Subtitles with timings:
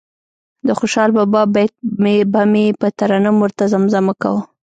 [0.67, 1.73] د خوشال بابا بیت
[2.31, 4.41] به مې په ترنم ورته زمزمه کاوه.